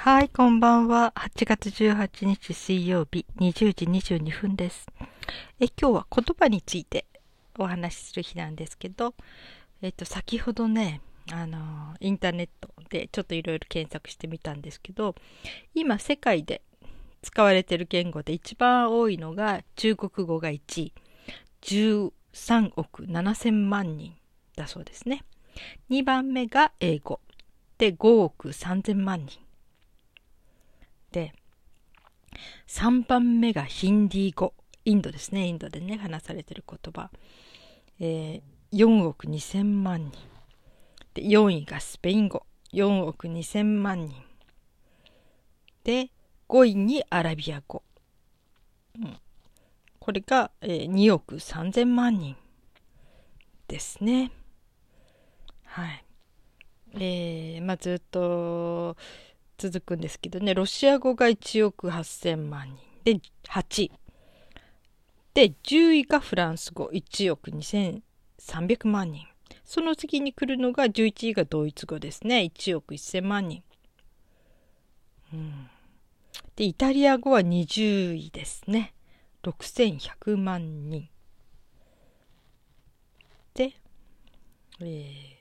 [0.00, 1.12] はい、こんばんは。
[1.16, 4.86] 8月18日水曜日20時22分です。
[5.58, 7.04] え今日は言葉について
[7.58, 9.16] お話しする日なんですけど、
[9.82, 11.00] えっと、先ほどね、
[11.32, 15.16] あの、インターネットでちょっといろいろ検索してみたんですけど、
[15.74, 16.62] 今世界で
[17.22, 20.92] 使われてる言語で一番多いのが中国語が1位。
[21.62, 24.14] 13億7000万人
[24.54, 25.24] だそうですね。
[25.90, 27.18] 2番目が英語。
[27.78, 29.47] で、5億3000万人。
[31.12, 31.32] で、
[32.66, 34.54] 3番目がヒンディー語。
[34.84, 35.46] インドですね。
[35.46, 37.10] インドでね、話されてる言葉。
[38.00, 40.12] えー、4億2000万人。
[41.14, 42.44] で、4位がスペイン語。
[42.72, 44.14] 4億2000万人。
[45.84, 46.10] で、
[46.48, 47.82] 5位にアラビア語。
[48.98, 49.16] うん、
[49.98, 52.36] これが、えー、2億3000万人
[53.68, 54.30] ですね。
[55.64, 56.04] はい。
[56.94, 58.96] えー、まあ、ずっと、
[59.58, 62.78] 続くんですけどね、ロシア語が1億8000万人。
[63.02, 63.92] で、8位。
[65.34, 69.26] で、10位がフランス語、1億2300万人。
[69.64, 73.64] その次に来るのが11位がドイツ語ですね、1億1000万人。
[75.32, 75.68] うん、
[76.54, 78.94] で、イタリア語は20位ですね、
[79.42, 81.08] 6100万人。
[83.54, 83.72] で、
[84.80, 85.37] えー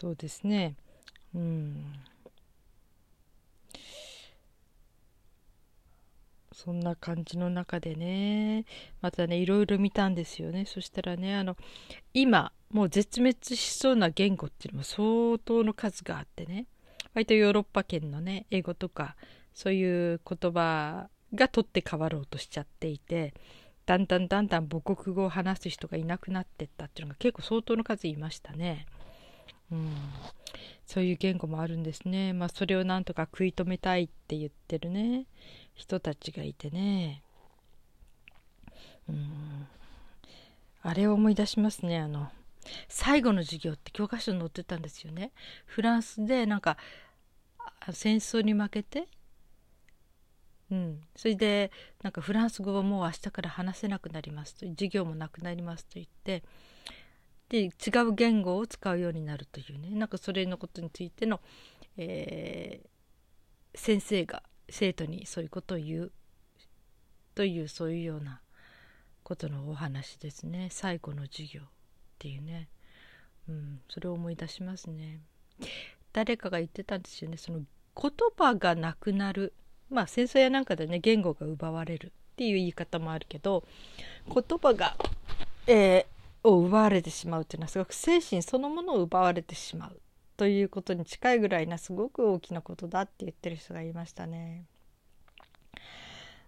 [0.00, 0.76] そうですね。
[1.34, 1.92] うん。
[6.52, 8.64] そんな感じの中でね。
[9.00, 10.66] またねいろいろ見たんですよね。
[10.66, 11.56] そしたらねあの
[12.14, 16.66] 今もう絶滅しそうな言語っていうのも相当の数があってね。
[17.12, 19.16] 割とヨーロッパ圏のね英語とか
[19.52, 23.34] そういう言葉が取って変わろうとしちゃっていて
[23.84, 28.86] だんだんだんだん母国語を話す人がいなくなってったっていうのが結構相当の数いましたね。
[29.70, 29.92] うん、
[30.86, 32.32] そういう言語もあるんですね。
[32.32, 35.26] まあそれをなんとか食い止めたいって言ってるね。
[35.74, 37.22] 人たちがいてね。
[39.08, 39.66] うん、
[40.82, 41.98] あれを思い出しますね。
[41.98, 42.28] あの
[42.88, 45.32] 最後の授業って教科書に載ってたんですよね。
[45.66, 46.76] フランスでなんか
[47.92, 49.08] 戦争に負けて。
[50.70, 51.70] うん、それで
[52.02, 56.42] なんかフランス語はもう明日から話せなくなりますと授業もなくなりますと言って。
[57.48, 57.70] で違
[58.06, 59.90] う言語を使うようになるというね。
[59.90, 61.40] なんかそれのことについての、
[61.96, 66.12] えー、先生が生徒にそういうことを言う
[67.34, 68.40] というそういうような
[69.22, 70.68] ことのお話ですね。
[70.70, 71.64] 最後の授業っ
[72.18, 72.68] ていうね、
[73.48, 75.20] うん、それを思い出しますね。
[76.12, 77.38] 誰かが言ってたんですよね。
[77.38, 79.54] その言葉がなくなる。
[79.88, 83.64] まあ戦争やなんかでね言語が奪われるっていう言い方もあるけど
[84.26, 84.96] 言葉が、
[85.66, 90.00] えーを奪われてしまうというのはすごく精神そのものを奪われてしまう
[90.36, 94.64] ということに近いぐらいなすごく大きなことだって言ってる人がいましたね。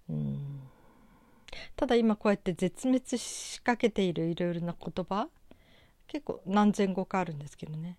[0.09, 0.61] うん
[1.77, 5.29] ただ今こうやって絶滅しかけているいろいろな言葉
[6.07, 7.99] 結構何千語かあるんですけどね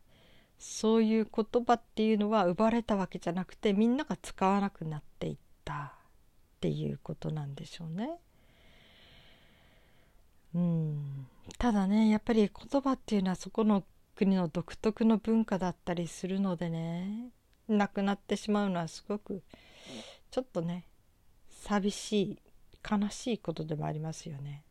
[0.59, 8.11] そういう言葉っていうのは奪われたわけじゃなくてみんなが使わなくなっていったっていうことなんでしょうね。
[10.53, 11.27] うん
[11.61, 13.83] ただねやっぱり言葉っていうのはそこの
[14.15, 17.29] 国の独特の文化だったりするのでね
[17.67, 19.43] なくなってしまうのはすごく
[20.31, 20.85] ちょっとね
[21.51, 22.39] 寂しい
[22.91, 24.63] 悲しいことでもありますよね。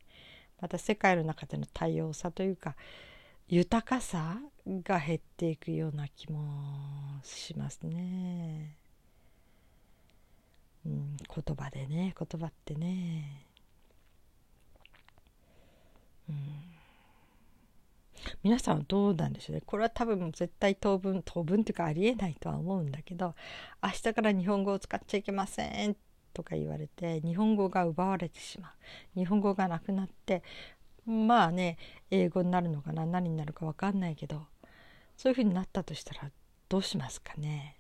[0.61, 2.75] また世界の中での多様さというか
[3.47, 8.75] 豊かさが減っていくような気もしますね。
[10.85, 13.47] うん、言葉でね言葉ってね
[18.43, 19.63] 皆さんはどうなんでしょうね。
[19.67, 23.35] これは多分絶対当分当分というかありえないとは思うんだけど
[23.83, 25.97] 明日から日本語を使っちゃいけません
[26.33, 29.19] とか言われて日本語が奪われてしまう。
[29.19, 30.43] 日本語がなくなって
[31.07, 31.77] まあね
[32.11, 34.47] 英語になるのかな何になるか分かんないけど
[35.17, 36.31] そういうふうになったとしたら
[36.69, 37.77] どうしますかね。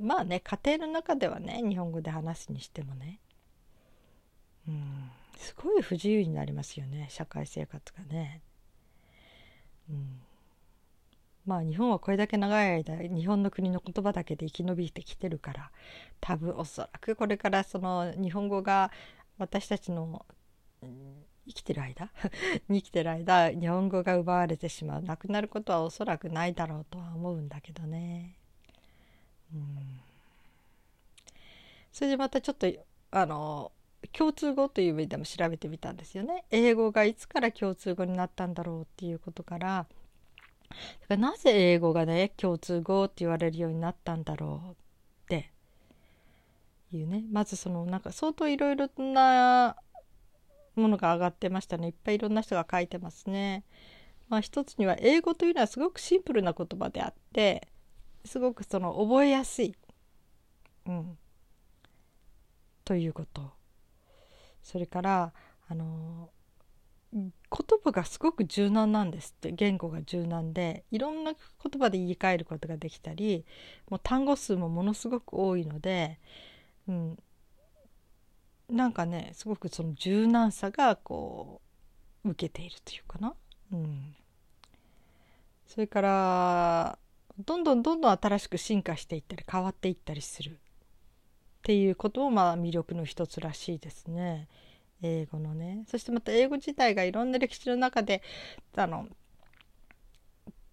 [0.00, 3.20] まあね家庭の中ではね日本語で話すにしてもね。
[4.66, 8.40] うんすごい不自由になりますよね社会生活がね。
[9.90, 10.20] うん、
[11.46, 15.70] まあ日本はこれだけ長い間日本の国の言葉だけで生き延びてきてるから
[16.20, 18.90] 多分おそらくこれからその日本語が
[19.38, 20.24] 私たちの、
[20.82, 22.10] うん、生きてる間
[22.68, 28.36] に 生きてる間日本語が奪われてしまうなくなることはおそらくないだろうとは思うんだけどね。
[29.52, 30.00] うん、
[31.92, 32.66] それでまたちょっと
[33.10, 33.70] あの
[34.16, 36.44] 共通語という意味でも調べてみたんですよね。
[36.50, 39.86] 英語がいつから共通語になったんだろうっていうことから。
[40.68, 40.76] だか
[41.10, 44.74] らなぜ英語がね共通語って言われるようになったんだろうっ
[45.28, 45.50] て
[46.92, 47.24] いうね。
[47.32, 49.76] まずそのなんか相当いろいろな
[50.76, 51.88] ものが上がってましたね。
[51.88, 53.64] いっぱいいろんな人が書いてますね。
[54.28, 57.68] まあ、一つには英語というのはすごくシンプルな言葉であって
[58.24, 59.76] すごくその覚えやすい、
[60.86, 61.18] うん、
[62.84, 63.52] ということ。
[64.64, 65.32] それから
[65.68, 66.30] あの
[67.12, 67.30] 言
[67.82, 73.44] 葉がすごく柔軟なんですって言語が柔軟でいろんな言葉で言い換えることができたり
[73.88, 76.18] もう単語数もものすごく多いので、
[76.88, 77.18] うん、
[78.68, 81.60] なんかねすごくその柔軟さがこ
[82.24, 83.34] う受けているというかな。
[83.72, 84.16] うん、
[85.66, 86.98] それから
[87.38, 90.58] どんどんどんどん新しく進化していったり変わっていったりする
[91.64, 94.48] っていうこともまあ魅力の一つらしいですね。
[95.02, 98.22] 英語のねそしてまた英語自体がいろんな歴史の中で
[98.76, 99.08] あの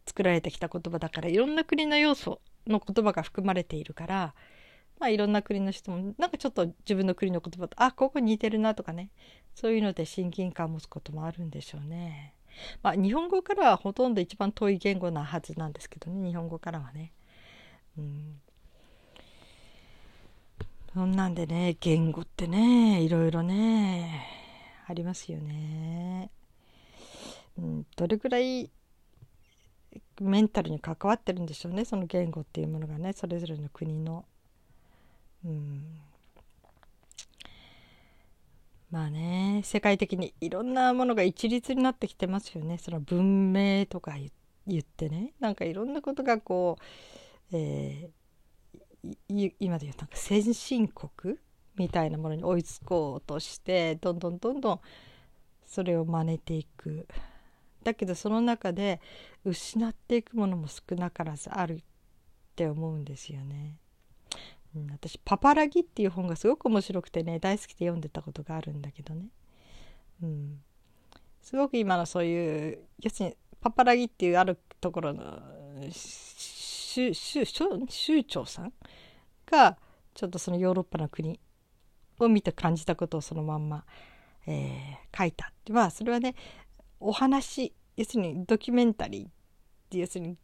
[0.06, 4.36] 作られてきた言葉だからいろんな国の要素の言葉が含まれているから
[5.00, 9.12] まあいろんな国の人もなんかちょっと自分の国の言葉とあここ似てるなとかね
[9.56, 12.34] そういうので親近感を持つこともあるんでしょうね。
[12.84, 17.14] まあ日本語からはほとんど一番遠い言語なはずなんですけどね日本語からはね。
[17.98, 18.42] うん
[20.94, 24.28] そんなんでね言語ってねいろいろね
[24.88, 26.30] ありますよね。
[27.58, 28.70] うん、どれぐらい
[30.20, 34.26] メンタルに関わってるんでしょうねその言語っていうものがねそれぞれの国の。
[35.46, 36.00] うん
[38.92, 44.16] まあね世界的にいろんなものが一律になってきてますよねその文明とか
[44.68, 46.78] 言ってねなんかいろんなことがこ
[47.54, 48.21] う、えー、
[49.28, 51.38] 今で言うなんか先進国
[51.76, 54.80] みたいなものに追いつこうとしてどんどんどんどん
[55.66, 57.08] それを真似ていく。
[57.84, 59.02] だけどその中で
[59.44, 61.84] 失っていくものも少なからずあるっ
[62.56, 63.78] て思うんですよね。
[64.76, 69.26] うん、私「パパラギ」っていう本がすごく面白くてね大好きで読んでたことがあるんだけどね、
[70.22, 70.62] うん、
[71.42, 75.42] すごく今のそういう要するにパパラギっていうあるところの
[76.92, 78.74] 州長さん
[79.46, 79.78] が
[80.14, 81.40] ちょっとそのヨーロッパの国
[82.20, 83.86] を見て感じたことをそのまんま、
[84.48, 86.36] えー、書いたまあそれはね
[87.00, 89.32] お話要するにドキュメンタリーっ
[89.90, 90.38] て要するに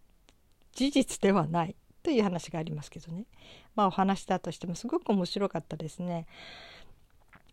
[0.73, 3.25] 事実ではないという話がありますけどね。
[3.75, 6.27] まあお話だとしてもすごく面白かったですね。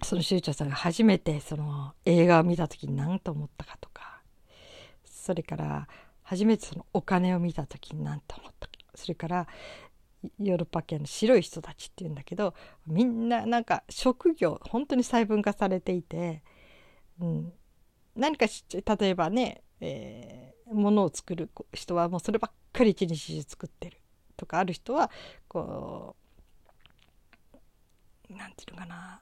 [0.02, 4.20] その州長さんが初めてその映画を見た時に何と思ったかとか。
[5.04, 5.88] それから
[6.22, 8.73] 初めてそのお金を見た時に何と思ったか。
[8.94, 9.46] それから
[10.38, 12.54] ヨーロッパ系の白い人たちっていうんだけど
[12.86, 16.42] みんななんか職業本当に細分化されていて、
[17.20, 17.52] うん、
[18.16, 23.98] 何か例えばね、えー、物を作る人はもうそればっかり一日中作ってる
[24.36, 25.10] とかある人は
[25.48, 26.16] こ
[28.30, 29.20] う何て言うのかな、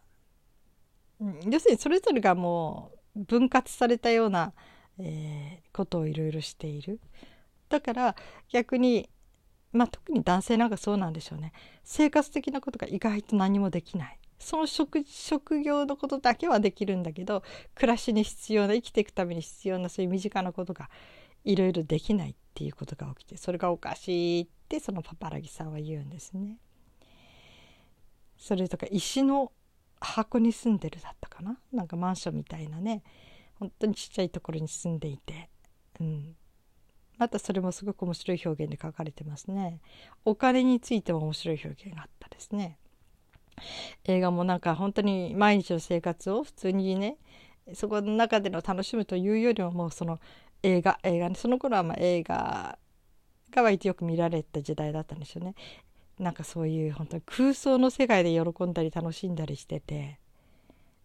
[1.20, 4.52] うん、要するにそれぞれがもう分割されたような、
[4.98, 7.00] えー、ことをいろいろしている。
[7.68, 8.16] だから
[8.50, 9.08] 逆に
[9.72, 11.52] まあ特に男性なんかそうなんでしょうね。
[11.84, 14.18] 生活的なことが意外と何もできない。
[14.38, 15.04] その職
[15.62, 17.44] 業のことだけはできるんだけど
[17.76, 20.90] 暮らしに必要な生きていくために必要なそういう身近なことが
[21.44, 26.58] いろいろできないっていうことが起きてそれがおかしいってそのパパラギさんは言うんですね。
[28.36, 29.52] それとか石の
[30.00, 31.56] 箱に住んでるだったかな？
[31.72, 33.04] なんかマンションみたいなね。
[33.60, 35.50] 本当にちっちゃいところに住んでいて、
[36.00, 36.34] うん、
[37.22, 39.80] またそれもすごく面白い表現で書かれてますね。
[40.24, 42.78] お金についても面白い表現があったですね。
[44.02, 47.18] 映画もなんか本当に毎日の生活を普通にね
[47.74, 50.18] そこの中での楽しむというよりももうその
[50.64, 52.76] 映画映画ねその頃はまあ映画
[53.52, 55.54] が割とよく見られた時代だったんですよね
[56.18, 60.18] なんかそういう本当に空想の世界で喜んだり楽しんだりしてて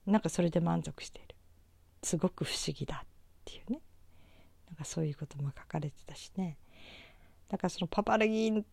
[0.08, 1.36] なんかそれで満足している
[2.02, 3.08] すごく不思議だっ
[3.46, 3.82] ていうね
[4.78, 6.58] かそういうことも書かれてたしね
[7.50, 8.64] だからそのパパラギンっ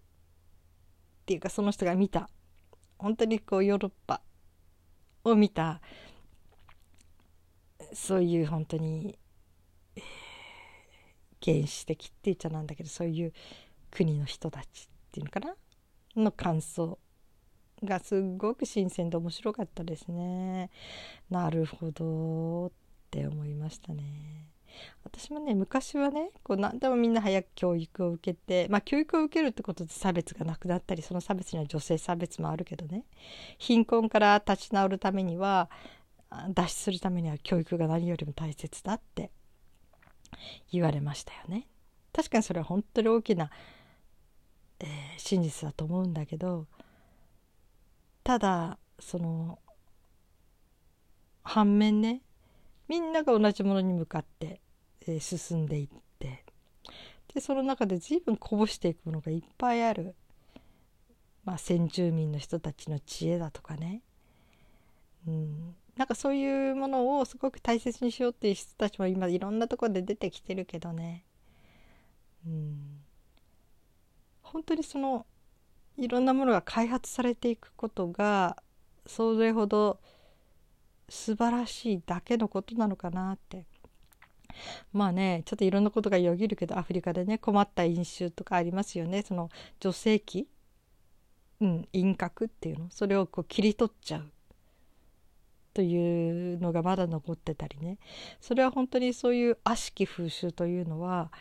[1.27, 2.29] ていうかその人が見た
[2.99, 4.21] 本当にこうヨーロッパ
[5.25, 5.81] を見た
[7.93, 9.19] そういう本当に、
[11.43, 13.33] 原始的って言っちゃなんだけどそういう
[13.91, 14.69] 国の人たちっ
[15.13, 15.55] ていうのかな
[16.17, 16.99] の感想
[17.83, 20.71] がすごく新鮮で面白かったですね。
[21.29, 22.71] なるほどっ
[23.11, 24.54] て思いましたね。
[25.05, 33.05] 私もね昔はねこう何でもみんな早く教育を受けてまあ教育を受けるってことで差別がなくなったりその差別には女性差別もあるけどね
[33.59, 35.69] 貧困から立ち直るためには
[36.51, 39.31] 脱出するためには教育が何よりも大切だって
[40.73, 41.69] 言われましたよね。
[42.13, 43.51] 確かにそれは本当に大きな、
[44.81, 44.89] えー、
[45.19, 46.67] 真実だと思うんだけど
[48.23, 49.59] ただその
[51.43, 52.23] 反面ね
[52.89, 54.61] みんなが同じものに向かって、
[55.07, 55.89] えー、進んでいっ
[56.19, 56.45] て
[57.35, 60.15] でその中で随分こぼしていくものがいっぱいある、
[61.45, 64.03] まあ、先住民の人たちの知恵だとかね、
[65.27, 71.25] うん、なんかそういうものをすごく大切にしようっていう人たちも今いろんなところで出てきてるけどね、
[72.47, 72.77] うん、
[74.43, 75.27] 本当にその
[75.97, 78.63] いろんなものが開発されていくことが
[79.07, 80.01] それほど
[81.09, 83.67] 素晴らしいだけのことなのかなって。
[84.93, 89.23] まあねちょっといろんなことがよぎるけどアフリカでね困った飲酒とかありますよね。
[89.23, 90.49] その女性器、
[91.61, 92.91] うん、陰核っていうの。
[92.91, 94.31] それをこう切り取っちゃう。
[95.75, 97.99] というのがまだ残ってたりね。
[98.41, 101.33] それは本当にそういう悪しき風習というのは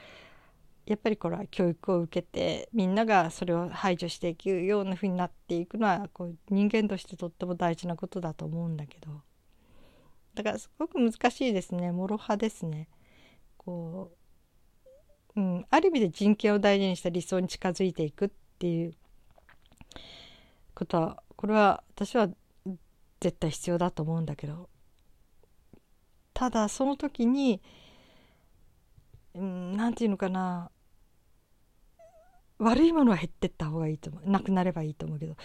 [0.87, 9.21] やっぱりこれは教育を受けてみんながそれを排除していくようなふうになっていくのはこう人間としてとっても大事なことだと思うんだけど。
[10.33, 12.87] だからすごく難しいですね諸刃ですね。
[13.57, 14.11] こ
[15.35, 18.93] う、うん、ある意味で人権を大事にした理想に近づいていくっていう
[20.75, 22.29] ことはこれは私は
[23.19, 24.69] 絶対必要だと思うんだけど
[26.33, 27.61] ただその時に
[29.33, 30.71] 何て言うのかな
[32.59, 35.35] 悪いものは減ってった方がいいと思うなくなればいいと思うけど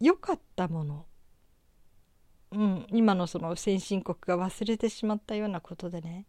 [0.00, 1.06] 良かったもの、
[2.54, 6.24] うん、今のその先進国が忘れてしまったようなことでね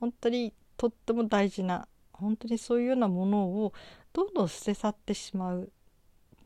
[0.00, 3.72] 本当にとっても大事な本当にそういうようなものを
[4.12, 5.66] どんどん捨て去ってしまうっ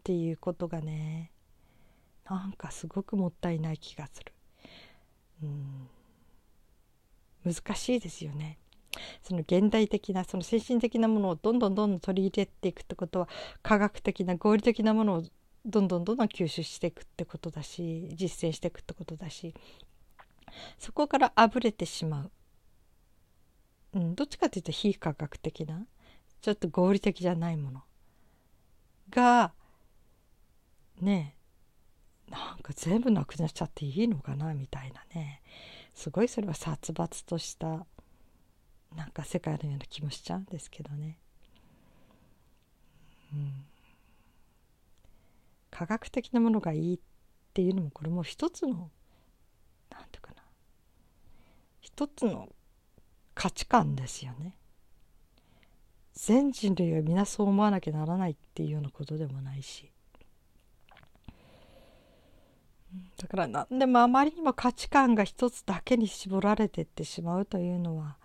[0.03, 1.31] ていうことがね
[2.29, 4.33] なんかすごくもったいない気がする。
[5.43, 5.89] うん
[7.45, 8.59] 難しいですよね。
[9.23, 13.29] その現代的なその精神的なものをどんどんどんどん取り入れていくってことは
[13.63, 15.25] 科学的な合理的なものを
[15.65, 19.55] どんどんどんどん吸収していくってことだし実践していくってことだし
[20.79, 22.31] そこからあぶれてしまう。
[23.95, 25.87] うん、どっちかというと非科学的な
[26.41, 27.83] ちょっと合理的じゃないもの。
[29.11, 29.53] が
[31.01, 31.37] ね
[32.29, 35.43] なんか全部なくなっちゃっていいのかなみたいなね。
[35.95, 37.87] すごいそれは殺伐とした
[38.95, 41.19] なんか世界のような気もしちゃうんですけどね。
[43.33, 43.65] うん、
[45.75, 46.99] 科学的なものがいいっ
[47.53, 48.91] ていうのもこれも一つの
[49.91, 50.43] 何て言うかな
[51.81, 52.49] 一つの
[53.35, 54.55] 価値観ですよね。
[56.13, 59.91] 全人類は皆そう思わなきゃならないっていうようなことでもないし
[63.17, 68.17] だから何でもあまりにも価値観が一つだけに絞られてってしまうというのは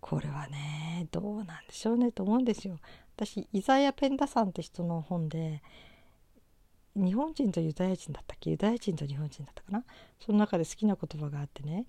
[0.00, 2.78] これはねどうなんでしょうねと思うんですよ。
[3.16, 5.62] 私イザヤ・ペンダさんって人の本で
[6.96, 8.50] 日本人とユダヤ人だったっけ？
[8.50, 9.84] ユダヤ人と日本人だったかな？
[10.24, 11.86] その中で好きな言葉があってね。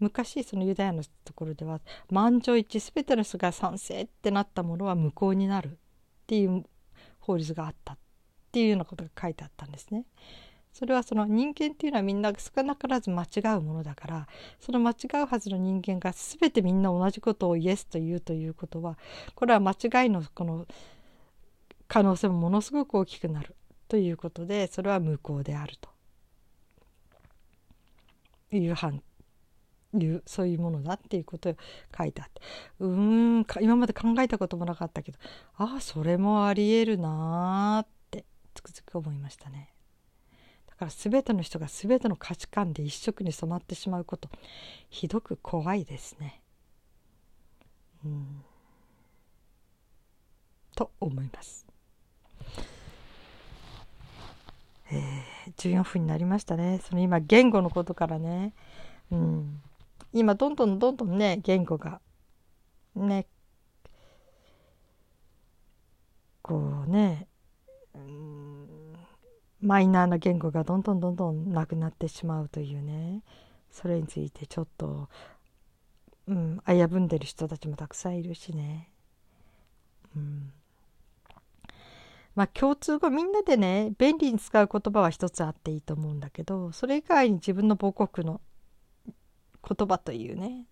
[0.00, 5.70] 昔そのユダヤのところでは満場一致全ての人が賛成ってなったものは無効になるっ
[6.26, 6.64] ていう
[7.18, 7.98] 法律があったっ
[8.52, 10.04] ていうようなことが書いてあったんですね。
[10.72, 14.28] それはその人間っていうのはみんな少なからず間違うものだから
[14.60, 18.96] その間違うはずの人間が全てみんな同じことをイエスと言うということは
[19.34, 20.66] これは間違いのこの
[21.88, 23.56] 可能性もものすごく大きくなる。
[23.88, 25.88] ということでそれは無効であると
[28.50, 29.02] いう判
[29.94, 31.56] いうそういうものだっていうことを
[31.96, 32.42] 書いてあって
[32.80, 35.18] うーん今まで考えたこともなかったけど
[35.56, 39.72] ああそれもありえるなーってつくづく思いましたね。
[40.66, 44.28] だから全ての人が全ての価値観で一色に染まってしまうこと
[44.90, 46.42] ひどく怖いですね。
[48.04, 48.44] うん
[50.76, 51.67] と思います。
[54.90, 56.80] えー、14分になりましたね。
[56.82, 58.54] その今言語のことからね、
[59.10, 59.60] うん、
[60.12, 62.00] 今どんどんどんどんね言語が
[62.94, 63.26] ね
[66.42, 67.26] こうね、
[67.94, 68.96] うん、
[69.60, 73.22] マイナーな言語がどんどんどんどんなくなってしまうというね
[73.70, 75.08] それについてちょっと、
[76.26, 78.90] うん、危ぶんでる人たちもたくさんいるしね。
[80.16, 80.52] うん
[82.38, 88.40] まあ共通語みんなでね便利に使う言葉は一つあっていいと思うんだけどそれ以外に自分の母国の
[89.68, 90.66] 言葉というね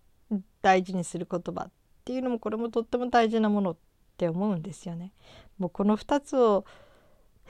[0.62, 1.70] 大事にする言葉っ
[2.04, 3.76] ていうのもこれもとっても大事なものっ
[4.16, 5.12] て思うんですよね。
[5.58, 6.64] もうこの2つを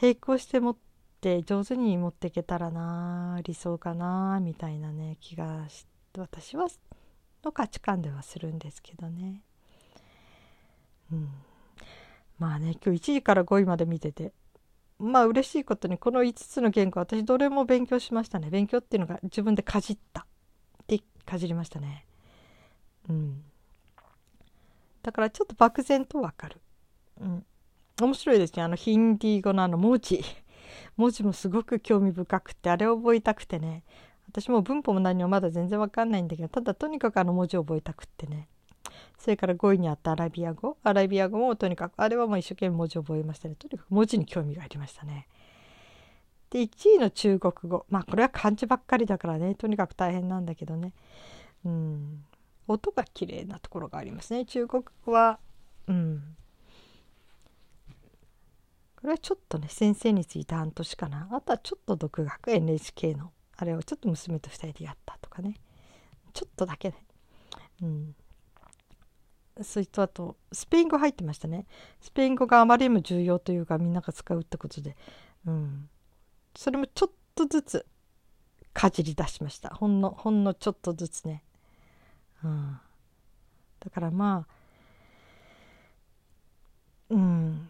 [0.01, 0.77] 並行して持っ
[1.21, 6.69] て上手に持っていけたらな理想かなみたいなね気がし私は
[7.45, 9.43] の価値観ではするんですけどね。
[11.13, 11.29] うん、
[12.39, 14.33] まあね今日1時から5位まで見てて。
[14.99, 18.51] まあ嬉しいことにこの5つの言語私どれも勉強しましたね。
[18.51, 20.27] 勉強っていうのが自分でかじった。
[20.87, 22.07] でかじりましたね。
[23.09, 23.43] うん。
[25.03, 26.61] だからちょっと漠然とわかる。
[27.21, 27.47] うん。
[28.01, 28.63] 面白いですね。
[28.63, 30.23] あのヒンディー語のあの文字。
[30.97, 33.85] 文字もすごく興味深くてあれを覚えたくてね。
[34.29, 38.49] 私も文法も何もまだ全然わかんないんだけどただとにかくあの文字を覚えたくってね。
[39.19, 40.77] それから5位にあったアラビア語。
[40.83, 45.27] アラビア語もとにかくあれはもう一生懸命文字を覚えましたねとにかく文字に興味がありましたね。
[46.51, 47.87] で1位の中国語。
[47.89, 49.55] まあこれは漢字ばっかりだからね。
[49.55, 50.93] とにかく大変なんだけどね。
[51.65, 52.25] うん。
[52.69, 54.45] 音が綺麗なところがありますね。
[54.45, 55.39] 中国語は
[55.89, 56.37] うん。
[58.97, 61.29] これはちょっとね先生について半年かな。
[61.33, 62.51] あとはちょっと独学。
[62.51, 63.33] NHK の。
[63.57, 65.55] あれをちょっと娘と2人でやったとかね。
[66.33, 66.97] ちょっとだけね。
[67.83, 68.15] うん。
[69.63, 71.67] それとあとスペイン語入ってましたね。
[72.01, 74.97] スペイン語があまりにも重要というかみんなが使うってことで。
[75.47, 75.89] うん。
[76.55, 77.87] それもちょっとずつ
[78.73, 79.71] かじり出しました。
[79.71, 81.43] ほんのほんのちょっとずつね。
[82.45, 82.79] うん。
[83.81, 84.57] だからまあ
[87.11, 87.69] うん。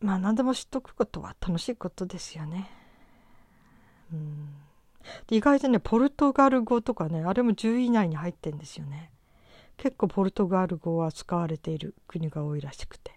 [0.00, 2.70] まあ何でも知っとくことは楽しいことですよね。
[4.12, 4.48] うん、
[5.30, 9.10] 意外とねポルトガル語とかねあれも10位以内に入ってんですよね。
[9.82, 13.10] 結構ポルトガル語は使われている国が多いらしくて。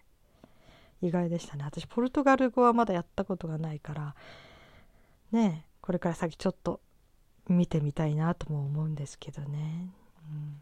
[1.02, 1.64] 意外でしたね。
[1.64, 4.16] 私ポルトガル語はまだやったことがないから
[5.32, 6.80] ねこれから先ちょっと
[7.48, 9.90] 見てみたいなとも思うんですけどね、
[10.32, 10.62] うん、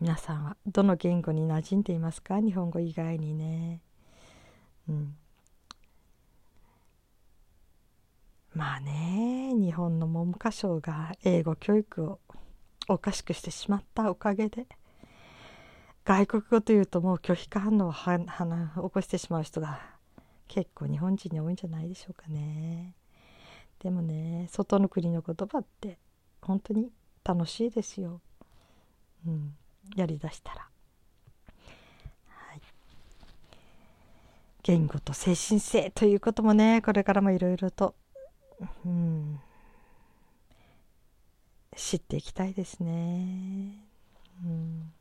[0.00, 2.40] 皆さんはどの言語に馴染んでいますか？
[2.40, 3.80] 日本語以外にね。
[4.88, 5.16] うん、
[8.54, 12.18] まあね日本の文科省が英語教育を
[12.92, 14.66] おかしくしてしまったおかげで
[16.04, 19.80] 外国語というともう拒否反応をはは起こしてしまう人が
[20.48, 22.94] 結構日本人に多いんじゃないでしょうかね。
[23.78, 25.98] でもね外の国の言葉って
[26.42, 26.90] 本当に
[27.22, 28.20] 楽しいですよ。
[29.26, 29.54] うん、
[29.94, 30.70] やりだしたら。
[34.62, 37.94] 言語と精神性ということもねこれからもいろいろと、
[38.84, 39.40] うん、
[41.76, 43.84] 知っていきたいですね。
[44.44, 44.92] うん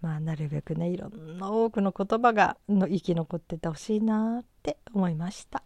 [0.00, 5.62] まあ、なるべくねいろんな多くの言葉がの生き残っててほしいなって思いました。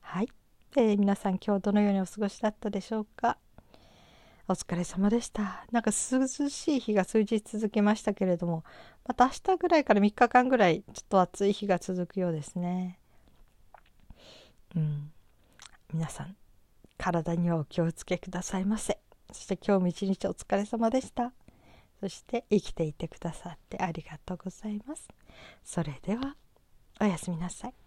[0.00, 0.28] はい、
[0.76, 3.38] えー、皆さん今日どのようにお過ごしだったでしょうか？
[4.48, 5.64] お疲れ様でした。
[5.72, 8.64] なんか涼しい日が数日続きましたけれども、
[9.04, 12.98] また明日ぐらいから3日間ぐらいちょっと暑い日が続くようですね。
[14.76, 15.12] うん。
[15.92, 16.36] 皆さん、
[16.96, 19.00] 体にはお気をつけくださいませ。
[19.32, 21.32] そして今日も一日お疲れ様でした。
[22.00, 25.08] そして生きていてくださってありがとうございます。
[25.64, 26.36] それでは、
[27.00, 27.85] おやすみなさい。